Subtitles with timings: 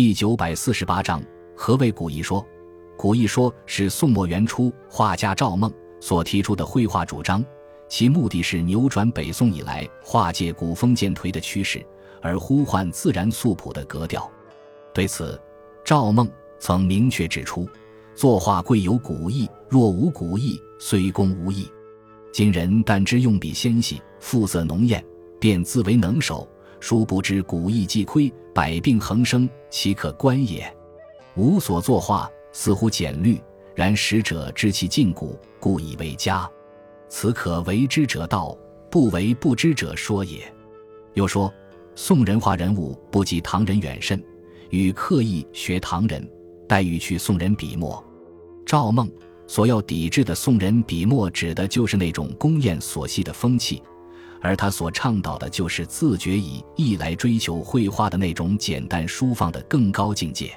[0.00, 1.22] 第九百四十八章，
[1.54, 2.42] 何谓古意说？
[2.96, 7.44] 古意说是宋末元初画家赵孟所提出的绘画主张，
[7.86, 11.84] 其目的是扭转北宋以来画界古风渐颓的趋势，
[12.22, 14.26] 而呼唤自然素朴的格调。
[14.94, 15.38] 对此，
[15.84, 16.26] 赵孟
[16.58, 17.68] 曾明确指出
[18.16, 21.70] ：“作画贵有古意，若无古意，虽工无益。
[22.32, 25.04] 今人但知用笔纤细，肤色浓艳，
[25.38, 26.48] 便自为能手。”
[26.80, 30.74] 殊不知古意既亏，百病横生，岂可观也？
[31.36, 33.36] 无所作画似乎简略，
[33.74, 36.50] 然使者知其禁古，故以为佳。
[37.08, 38.56] 此可为之者道，
[38.90, 40.40] 不为不知者说也。
[41.14, 41.52] 又说
[41.94, 44.22] 宋人画人物不及唐人远甚，
[44.70, 46.28] 与刻意学唐人，
[46.66, 48.02] 待欲去宋人笔墨。
[48.64, 49.10] 赵孟
[49.46, 53.82] 所要抵制的宋人笔墨，指的就是那种宫宴所系的风气。
[54.40, 60.52] 而他所倡导的，就是自觉以意来追求绘画的那种简单舒放的更高境界。